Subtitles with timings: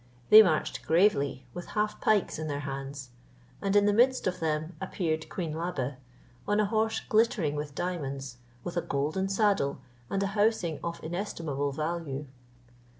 [0.31, 3.11] They marched gravely, with half pikes in their hands;
[3.61, 5.97] and in the midst of them appeared Queen Labe,
[6.47, 9.77] on a horse glittering with diamonds, with a golden saddle,
[10.09, 12.25] and a housing of inestimable value.